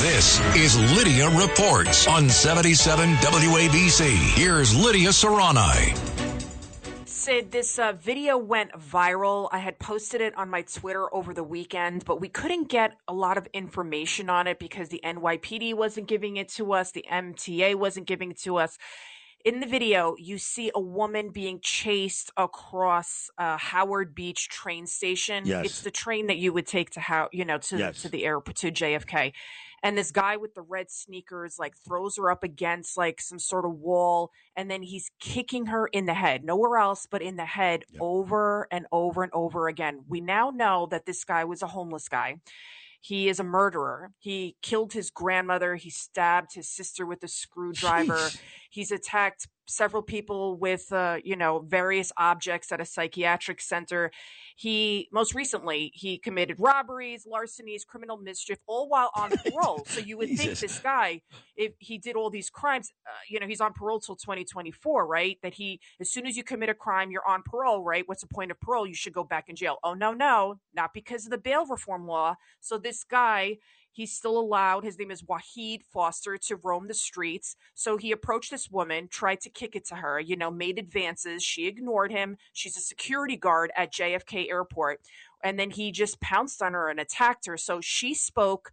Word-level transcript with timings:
This 0.00 0.38
is 0.54 0.96
Lidia 0.96 1.28
Reports 1.30 2.06
on 2.06 2.28
77 2.28 3.14
WABC. 3.14 4.16
Here's 4.36 4.72
Lidia 4.72 5.08
Serrani. 5.08 5.98
Sid, 7.04 7.50
this 7.50 7.80
uh, 7.80 7.94
video 7.94 8.38
went 8.38 8.70
viral. 8.74 9.48
I 9.50 9.58
had 9.58 9.80
posted 9.80 10.20
it 10.20 10.38
on 10.38 10.50
my 10.50 10.62
Twitter 10.62 11.12
over 11.12 11.34
the 11.34 11.42
weekend, 11.42 12.04
but 12.04 12.20
we 12.20 12.28
couldn't 12.28 12.68
get 12.68 12.96
a 13.08 13.12
lot 13.12 13.38
of 13.38 13.48
information 13.52 14.30
on 14.30 14.46
it 14.46 14.60
because 14.60 14.88
the 14.88 15.00
NYPD 15.02 15.74
wasn't 15.74 16.06
giving 16.06 16.36
it 16.36 16.48
to 16.50 16.74
us, 16.74 16.92
the 16.92 17.04
MTA 17.10 17.74
wasn't 17.74 18.06
giving 18.06 18.30
it 18.30 18.38
to 18.42 18.58
us. 18.58 18.78
In 19.44 19.60
the 19.60 19.66
video, 19.66 20.16
you 20.18 20.36
see 20.36 20.70
a 20.74 20.80
woman 20.80 21.30
being 21.30 21.60
chased 21.62 22.30
across 22.36 23.30
uh, 23.38 23.56
Howard 23.56 24.14
Beach 24.14 24.48
train 24.48 24.86
station. 24.86 25.46
Yes. 25.46 25.64
It's 25.66 25.80
the 25.82 25.90
train 25.92 26.26
that 26.26 26.38
you 26.38 26.52
would 26.52 26.66
take 26.66 26.90
to 26.90 27.00
how 27.00 27.28
you 27.32 27.44
know 27.44 27.58
to 27.58 27.78
Yes. 27.78 28.02
to 28.02 28.08
the 28.08 28.24
airport 28.26 28.56
to 28.58 28.70
JFK 28.72 29.32
and 29.82 29.96
this 29.96 30.10
guy 30.10 30.36
with 30.36 30.54
the 30.54 30.62
red 30.62 30.90
sneakers 30.90 31.56
like 31.58 31.76
throws 31.76 32.16
her 32.16 32.30
up 32.32 32.42
against 32.42 32.98
like 32.98 33.20
some 33.20 33.38
sort 33.38 33.64
of 33.64 33.72
wall 33.78 34.32
and 34.56 34.68
then 34.68 34.82
he's 34.82 35.10
kicking 35.20 35.66
her 35.66 35.86
in 35.86 36.06
the 36.06 36.14
head 36.14 36.42
nowhere 36.44 36.76
else 36.78 37.06
but 37.08 37.22
in 37.22 37.36
the 37.36 37.44
head 37.44 37.84
Yep. 37.92 38.00
over 38.02 38.66
and 38.72 38.86
over 38.90 39.22
and 39.22 39.32
over 39.32 39.68
again 39.68 40.04
we 40.08 40.20
now 40.20 40.50
know 40.50 40.86
that 40.90 41.06
this 41.06 41.24
guy 41.24 41.44
was 41.44 41.62
a 41.62 41.68
homeless 41.68 42.08
guy 42.08 42.38
he 43.00 43.28
is 43.28 43.38
a 43.38 43.44
murderer 43.44 44.10
he 44.18 44.56
killed 44.62 44.92
his 44.94 45.10
grandmother 45.10 45.76
he 45.76 45.90
stabbed 45.90 46.54
his 46.54 46.68
sister 46.68 47.06
with 47.06 47.22
a 47.22 47.28
screwdriver 47.28 48.16
Jeez. 48.16 48.40
He's 48.68 48.90
attacked 48.90 49.48
several 49.68 50.02
people 50.02 50.56
with 50.56 50.90
uh, 50.92 51.18
you 51.22 51.36
know 51.36 51.60
various 51.60 52.10
objects 52.16 52.72
at 52.72 52.80
a 52.80 52.84
psychiatric 52.84 53.60
center. 53.60 54.10
He 54.56 55.08
most 55.12 55.34
recently 55.34 55.92
he 55.94 56.18
committed 56.18 56.56
robberies 56.58 57.26
larcenies 57.26 57.84
criminal 57.84 58.16
mischief 58.16 58.58
all 58.66 58.88
while 58.88 59.10
on 59.14 59.30
parole. 59.52 59.84
So 59.86 60.00
you 60.00 60.16
would 60.18 60.30
think 60.30 60.58
this 60.58 60.78
guy 60.78 61.20
if 61.56 61.72
he 61.78 61.98
did 61.98 62.16
all 62.16 62.30
these 62.30 62.50
crimes 62.50 62.90
uh, 63.06 63.10
you 63.28 63.38
know 63.40 63.46
he's 63.46 63.60
on 63.60 63.72
parole 63.72 64.00
till 64.00 64.16
2024 64.16 65.06
right? 65.06 65.38
That 65.42 65.54
he 65.54 65.80
as 66.00 66.10
soon 66.10 66.26
as 66.26 66.36
you 66.36 66.42
commit 66.42 66.68
a 66.68 66.74
crime 66.74 67.10
you're 67.10 67.28
on 67.28 67.42
parole 67.44 67.82
right? 67.84 68.04
What's 68.06 68.22
the 68.22 68.28
point 68.28 68.50
of 68.50 68.60
parole? 68.60 68.86
You 68.86 68.94
should 68.94 69.12
go 69.12 69.24
back 69.24 69.48
in 69.48 69.56
jail. 69.56 69.76
Oh 69.84 69.94
no 69.94 70.12
no 70.12 70.58
not 70.74 70.94
because 70.94 71.24
of 71.24 71.30
the 71.30 71.38
bail 71.38 71.66
reform 71.66 72.06
law. 72.06 72.36
So 72.60 72.78
this 72.78 73.04
guy 73.04 73.58
He's 73.98 74.12
still 74.12 74.38
allowed, 74.38 74.84
his 74.84 74.96
name 74.96 75.10
is 75.10 75.22
Wahid 75.22 75.82
Foster, 75.92 76.38
to 76.38 76.54
roam 76.54 76.86
the 76.86 76.94
streets. 76.94 77.56
So 77.74 77.96
he 77.96 78.12
approached 78.12 78.52
this 78.52 78.70
woman, 78.70 79.08
tried 79.08 79.40
to 79.40 79.50
kick 79.50 79.74
it 79.74 79.84
to 79.86 79.96
her, 79.96 80.20
you 80.20 80.36
know, 80.36 80.52
made 80.52 80.78
advances. 80.78 81.42
She 81.42 81.66
ignored 81.66 82.12
him. 82.12 82.36
She's 82.52 82.76
a 82.76 82.80
security 82.80 83.36
guard 83.36 83.72
at 83.76 83.92
JFK 83.92 84.48
Airport. 84.50 85.00
And 85.42 85.58
then 85.58 85.70
he 85.70 85.90
just 85.90 86.20
pounced 86.20 86.62
on 86.62 86.74
her 86.74 86.88
and 86.88 87.00
attacked 87.00 87.46
her. 87.46 87.56
So 87.56 87.80
she 87.80 88.14
spoke 88.14 88.70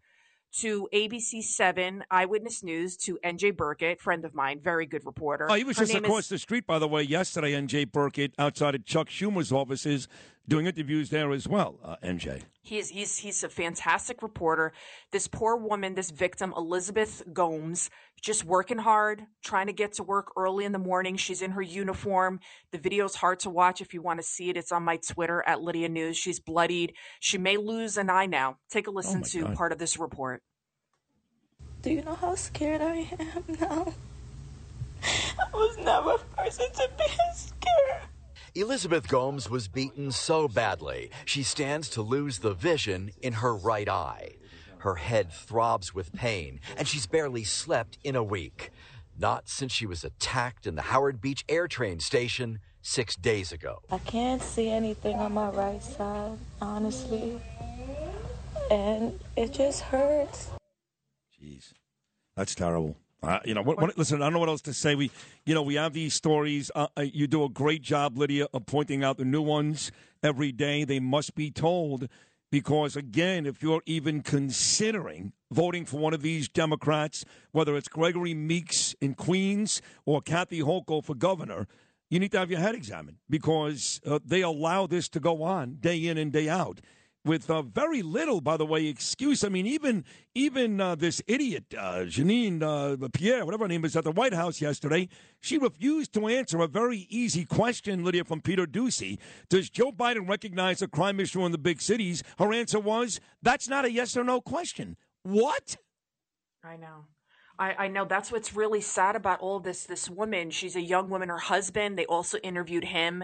to 0.60 0.88
ABC 0.94 1.42
7 1.44 2.04
Eyewitness 2.12 2.62
News 2.62 2.96
to 2.98 3.18
NJ 3.26 3.58
Burkett, 3.58 4.00
friend 4.00 4.26
of 4.26 4.36
mine, 4.36 4.60
very 4.62 4.86
good 4.86 5.08
reporter. 5.08 5.48
Oh, 5.50 5.56
he 5.56 5.64
was 5.64 5.80
Her 5.80 5.86
just 5.86 5.98
across 5.98 6.26
is- 6.26 6.30
the 6.30 6.38
street, 6.38 6.68
by 6.68 6.78
the 6.78 6.88
way, 6.88 7.02
yesterday, 7.02 7.54
NJ 7.54 7.92
Burkett, 7.92 8.36
outside 8.38 8.76
of 8.76 8.86
Chuck 8.86 9.10
Schumer's 9.10 9.52
offices, 9.52 10.08
doing 10.48 10.66
interviews 10.66 11.10
there 11.10 11.32
as 11.32 11.48
well, 11.48 11.80
uh, 11.84 11.96
NJ. 12.04 12.42
He's 12.62 12.90
he's 12.90 13.18
he's 13.18 13.44
a 13.44 13.50
fantastic 13.50 14.24
reporter. 14.24 14.74
This 15.12 15.28
poor 15.28 15.56
woman, 15.56 15.96
this 15.96 16.10
victim, 16.12 16.54
Elizabeth 16.58 17.22
Gomes, 17.32 17.90
just 18.22 18.44
working 18.44 18.80
hard, 18.80 19.24
trying 19.44 19.68
to 19.68 19.74
get 19.74 19.94
to 19.94 20.04
work 20.04 20.32
early 20.36 20.66
in 20.66 20.72
the 20.72 20.80
morning. 20.80 21.16
She's 21.16 21.42
in 21.42 21.52
her 21.52 21.62
uniform. 21.62 22.40
The 22.72 22.78
video's 22.80 23.16
hard 23.16 23.40
to 23.42 23.50
watch 23.50 23.82
if 23.82 23.94
you 23.94 24.02
want 24.02 24.20
to 24.20 24.26
see 24.26 24.50
it. 24.50 24.58
It's 24.58 24.72
on 24.72 24.84
my 24.84 24.98
Twitter 24.98 25.44
at 25.46 25.62
Lidia 25.62 25.90
News. 25.90 26.18
She's 26.18 26.40
bloodied. 26.40 26.94
She 27.20 27.38
may 27.38 27.58
lose 27.58 27.98
an 27.98 28.10
eye 28.10 28.26
now. 28.26 28.58
Take 28.70 28.88
a 28.88 28.92
listen 28.92 29.20
my 29.20 29.28
to 29.28 29.42
God. 29.44 29.56
part 29.56 29.72
of 29.72 29.78
this 29.78 30.00
report. 30.00 30.42
Do 31.84 31.92
you 31.92 32.02
know 32.02 32.16
how 32.16 32.34
scared 32.34 32.82
I 32.82 33.08
am 33.20 33.44
now? 33.60 33.94
I 35.04 35.46
was 35.54 35.78
never 35.78 36.14
a 36.16 36.18
person 36.36 36.66
to 36.74 36.90
be 36.98 37.04
scared. 37.04 37.25
Elizabeth 38.58 39.10
Gomes 39.10 39.50
was 39.50 39.68
beaten 39.68 40.14
so 40.14 40.48
badly, 40.48 41.12
she 41.26 41.44
stands 41.44 41.90
to 41.90 42.02
lose 42.02 42.40
the 42.40 42.54
vision 42.54 43.12
in 43.22 43.34
her 43.34 43.54
right 43.54 43.90
eye. 43.90 44.38
Her 44.78 44.96
head 44.96 45.30
throbs 45.30 45.94
with 45.94 46.14
pain, 46.14 46.62
and 46.78 46.88
she's 46.88 47.06
barely 47.06 47.44
slept 47.44 47.98
in 48.02 48.16
a 48.16 48.24
week. 48.24 48.72
Not 49.20 49.50
since 49.50 49.74
she 49.74 49.86
was 49.86 50.06
attacked 50.06 50.66
in 50.66 50.76
the 50.76 50.84
Howard 50.84 51.20
Beach 51.20 51.44
Air 51.50 51.68
Train 51.68 52.00
Station 52.00 52.60
six 52.82 53.18
days 53.18 53.52
ago. 53.52 53.82
I 53.92 53.98
can't 53.98 54.42
see 54.42 54.70
anything 54.70 55.18
on 55.18 55.34
my 55.34 55.50
right 55.50 55.84
side, 55.84 56.38
honestly. 56.62 57.42
And 58.72 59.20
it 59.36 59.52
just 59.52 59.82
hurts. 59.82 60.52
Jeez, 61.38 61.74
that's 62.38 62.56
terrible. 62.56 62.96
Uh, 63.24 63.40
you 63.44 63.54
know, 63.54 63.62
what, 63.62 63.80
what, 63.80 63.98
listen, 63.98 64.22
I 64.22 64.26
don't 64.26 64.34
know 64.34 64.40
what 64.40 64.50
else 64.50 64.62
to 64.64 64.74
say. 64.74 64.94
We, 64.96 65.10
you 65.46 65.56
know, 65.56 65.64
we 65.64 65.76
have 65.76 65.94
these 65.94 66.14
stories. 66.14 66.70
Uh, 66.76 66.88
uh, 66.96 67.02
you 67.02 67.28
do 67.28 67.44
a 67.44 67.50
great 67.50 67.82
job, 67.82 68.18
Lidia, 68.18 68.48
of 68.54 68.66
pointing 68.66 69.04
out 69.04 69.18
the 69.18 69.26
new 69.26 69.42
ones 69.42 69.92
every 70.22 70.52
day. 70.52 70.84
They 70.84 71.00
must 71.00 71.34
be 71.34 71.50
told 71.50 72.08
because, 72.52 72.96
again, 72.96 73.46
if 73.46 73.64
you're 73.64 73.82
even 73.86 74.22
considering 74.22 75.34
voting 75.52 75.86
for 75.86 75.98
one 75.98 76.14
of 76.14 76.22
these 76.22 76.48
Democrats, 76.48 77.26
whether 77.52 77.76
it's 77.76 77.88
Gregory 77.88 78.34
Meeks 78.34 78.96
in 79.02 79.16
Queens 79.16 79.82
or 80.06 80.22
Kathy 80.22 80.62
Hochul 80.62 81.04
for 81.04 81.16
governor, 81.16 81.68
you 82.10 82.20
need 82.20 82.32
to 82.32 82.40
have 82.40 82.52
your 82.52 82.60
head 82.60 82.76
examined 82.76 83.18
because 83.30 84.00
uh, 84.06 84.20
they 84.24 84.42
allow 84.42 84.86
this 84.86 85.10
to 85.10 85.20
go 85.20 85.42
on 85.42 85.78
day 85.80 86.06
in 86.06 86.18
and 86.18 86.32
day 86.32 86.48
out 86.48 86.80
with 87.26 87.50
uh, 87.50 87.64
very 87.64 88.02
little, 88.02 88.40
by 88.40 88.56
the 88.56 88.66
way, 88.66 88.86
excuse. 88.86 89.44
I 89.44 89.50
mean, 89.50 89.66
even 89.66 90.06
even 90.36 90.80
uh, 90.80 90.96
this 90.96 91.22
idiot 91.28 91.66
uh, 91.78 92.06
Janine 92.06 92.62
uh, 92.62 93.08
Pierre, 93.14 93.44
whatever 93.46 93.66
her 93.66 93.68
name 93.68 93.84
is, 93.84 93.96
at 93.96 94.04
the 94.04 94.12
White 94.12 94.34
House 94.34 94.62
yesterday, 94.62 95.10
she 95.42 95.58
refused 95.58 96.14
to 96.14 96.28
answer 96.28 96.62
a 96.62 96.68
very 96.68 97.08
easy 97.10 97.46
question, 97.46 98.04
Lidia, 98.04 98.24
from 98.24 98.42
Peter 98.42 98.66
Doocy. 98.66 99.18
Does 99.50 99.70
Joe 99.70 99.92
Biden 99.92 100.30
recognize 100.30 100.82
a 100.82 100.88
crime 100.88 101.20
issue 101.20 101.46
in 101.46 101.52
the 101.52 101.58
big 101.58 101.82
cities? 101.82 102.24
Her 102.38 102.54
answer 102.54 102.80
was, 102.80 103.20
"That's 103.42 103.68
not 103.68 103.86
a 103.86 103.92
yes 103.92 104.16
or 104.16 104.24
no 104.24 104.40
question." 104.40 104.96
What? 105.24 105.78
I 106.64 106.78
know. 106.78 107.06
I, 107.58 107.86
I 107.86 107.88
know 107.88 108.06
that's 108.06 108.32
what's 108.32 108.56
really 108.56 108.82
sad 108.82 109.16
about 109.16 109.40
all 109.40 109.60
this. 109.60 109.86
This 109.86 110.10
woman, 110.10 110.52
she's 110.52 110.76
a 110.76 110.82
young 110.82 111.10
woman. 111.10 111.30
Her 111.30 111.38
husband, 111.38 111.98
they 111.98 112.06
also 112.06 112.38
interviewed 112.40 112.84
him, 112.86 113.24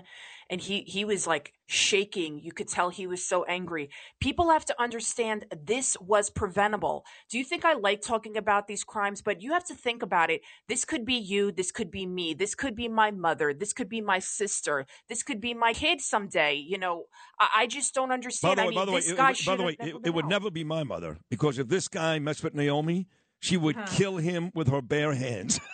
and 0.49 0.61
he 0.61 0.81
he 0.81 1.03
was 1.03 1.27
like 1.27 1.53
shaking. 1.67 2.39
You 2.39 2.51
could 2.53 2.67
tell 2.69 2.89
he 2.89 3.07
was 3.07 3.25
so 3.27 3.43
angry. 3.43 3.89
People 4.19 4.49
have 4.49 4.65
to 4.65 4.81
understand 4.81 5.45
this 5.65 5.97
was 5.99 6.29
preventable. 6.29 7.03
Do 7.29 7.37
you 7.37 7.43
think 7.43 7.65
I 7.65 7.73
like 7.73 8.01
talking 8.01 8.37
about 8.37 8.67
these 8.67 8.83
crimes? 8.83 9.21
But 9.21 9.41
you 9.41 9.51
have 9.53 9.65
to 9.65 9.75
think 9.75 10.01
about 10.01 10.29
it. 10.29 10.41
This 10.67 10.85
could 10.85 11.05
be 11.05 11.15
you. 11.15 11.51
This 11.51 11.71
could 11.71 11.91
be 11.91 12.05
me. 12.05 12.33
This 12.33 12.55
could 12.55 12.75
be 12.75 12.87
my 12.87 13.11
mother. 13.11 13.53
This 13.53 13.73
could 13.73 13.89
be 13.89 14.01
my 14.01 14.19
sister. 14.19 14.85
This 15.09 15.23
could 15.23 15.41
be 15.41 15.53
my 15.53 15.73
kid 15.73 15.99
someday. 15.99 16.53
You 16.55 16.77
know, 16.77 17.05
I, 17.39 17.47
I 17.57 17.67
just 17.67 17.93
don't 17.93 18.09
By 18.09 18.13
understand. 18.13 18.57
the 18.59 18.63
I 18.63 18.65
mean, 18.67 18.75
by 18.75 18.85
the 18.85 18.91
way, 18.91 18.99
this 18.99 19.11
it, 19.11 19.17
guy 19.17 19.31
it- 19.31 19.45
by 19.45 19.55
the 19.57 19.63
way, 19.63 19.75
it, 19.79 19.95
it 20.05 20.13
would 20.13 20.27
never 20.27 20.49
be 20.49 20.63
my 20.63 20.83
mother 20.83 21.17
because 21.29 21.59
if 21.59 21.67
this 21.67 21.87
guy 21.89 22.19
messed 22.19 22.43
with 22.43 22.53
Naomi, 22.53 23.07
she 23.41 23.57
would 23.57 23.75
kill 23.87 24.17
him 24.17 24.51
with 24.55 24.69
her 24.69 24.81
bare 24.81 25.13
hands. 25.13 25.59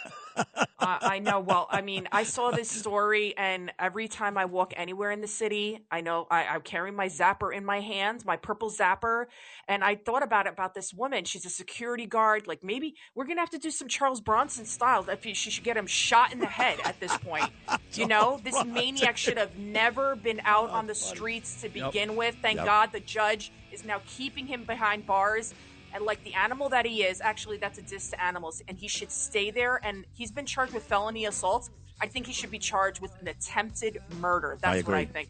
I, 0.79 0.99
I 1.01 1.19
know. 1.19 1.39
Well, 1.39 1.67
I 1.69 1.81
mean, 1.81 2.07
I 2.11 2.23
saw 2.23 2.51
this 2.51 2.69
story, 2.69 3.35
and 3.37 3.71
every 3.79 4.07
time 4.07 4.37
I 4.37 4.45
walk 4.45 4.73
anywhere 4.77 5.11
in 5.11 5.19
the 5.21 5.27
city, 5.27 5.79
I 5.91 6.01
know 6.01 6.27
I, 6.29 6.55
I 6.55 6.59
carry 6.59 6.91
my 6.91 7.07
zapper 7.07 7.53
in 7.53 7.65
my 7.65 7.81
hand, 7.81 8.23
my 8.23 8.37
purple 8.37 8.69
zapper, 8.69 9.25
and 9.67 9.83
I 9.83 9.95
thought 9.95 10.23
about 10.23 10.45
it 10.45 10.53
about 10.53 10.75
this 10.75 10.93
woman. 10.93 11.25
She's 11.25 11.45
a 11.45 11.49
security 11.49 12.05
guard. 12.05 12.47
Like 12.47 12.63
maybe 12.63 12.95
we're 13.15 13.25
gonna 13.25 13.39
have 13.39 13.49
to 13.49 13.57
do 13.57 13.71
some 13.71 13.87
Charles 13.87 14.21
Bronson 14.21 14.65
style. 14.65 15.05
If 15.09 15.25
you, 15.25 15.33
she 15.33 15.49
should 15.49 15.63
get 15.63 15.75
him 15.75 15.87
shot 15.87 16.31
in 16.31 16.39
the 16.39 16.45
head 16.45 16.79
at 16.83 16.99
this 16.99 17.15
point. 17.17 17.49
You 17.93 18.05
know, 18.05 18.39
this 18.43 18.63
maniac 18.63 19.17
should 19.17 19.39
have 19.39 19.57
never 19.57 20.15
been 20.15 20.39
out 20.45 20.69
on 20.69 20.85
the 20.85 20.93
streets 20.93 21.61
to 21.61 21.69
begin 21.69 22.15
with. 22.15 22.35
Thank 22.43 22.57
Yep. 22.57 22.65
God 22.65 22.91
the 22.91 22.99
judge 22.99 23.51
is 23.71 23.83
now 23.83 24.01
keeping 24.05 24.45
him 24.45 24.65
behind 24.65 25.07
bars. 25.07 25.55
And 25.93 26.05
like 26.05 26.23
the 26.23 26.33
animal 26.33 26.69
that 26.69 26.85
he 26.85 27.03
is, 27.03 27.21
actually, 27.21 27.57
that's 27.57 27.79
a 27.79 27.81
diss 27.81 28.09
to 28.09 28.23
animals, 28.23 28.61
and 28.67 28.77
he 28.77 28.87
should 28.87 29.11
stay 29.11 29.51
there. 29.51 29.79
And 29.83 30.05
he's 30.13 30.31
been 30.31 30.45
charged 30.45 30.73
with 30.73 30.83
felony 30.83 31.25
assault. 31.25 31.69
I 31.99 32.07
think 32.07 32.27
he 32.27 32.33
should 32.33 32.51
be 32.51 32.59
charged 32.59 33.01
with 33.01 33.19
an 33.21 33.27
attempted 33.27 33.99
murder. 34.19 34.57
That's 34.61 34.85
what 34.85 34.95
I 34.95 35.05
think. 35.05 35.29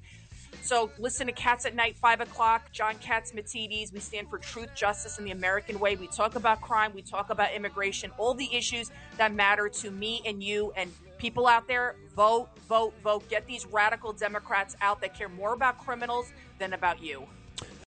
So 0.61 0.91
listen 0.97 1.27
to 1.27 1.33
Cats 1.33 1.65
at 1.65 1.75
Night, 1.75 1.95
5 1.95 2.21
o'clock. 2.21 2.71
John 2.73 2.95
Catsimatidis. 2.95 3.93
We 3.93 3.99
stand 3.99 4.29
for 4.29 4.37
truth, 4.37 4.69
justice, 4.75 5.17
and 5.17 5.25
the 5.25 5.31
American 5.31 5.79
way. 5.79 5.95
We 5.95 6.07
talk 6.07 6.35
about 6.35 6.59
crime. 6.59 6.91
We 6.93 7.01
talk 7.01 7.29
about 7.29 7.53
immigration. 7.53 8.11
All 8.17 8.33
the 8.33 8.53
issues 8.53 8.91
that 9.17 9.33
matter 9.33 9.69
to 9.69 9.91
me 9.91 10.21
and 10.25 10.43
you 10.43 10.73
and 10.75 10.91
people 11.17 11.47
out 11.47 11.67
there. 11.67 11.95
Vote, 12.15 12.49
vote, 12.67 12.93
vote. 13.03 13.29
Get 13.29 13.47
these 13.47 13.65
radical 13.65 14.11
Democrats 14.11 14.75
out 14.81 14.99
that 15.01 15.17
care 15.17 15.29
more 15.29 15.53
about 15.53 15.77
criminals 15.77 16.33
than 16.59 16.73
about 16.73 17.01
you. 17.01 17.25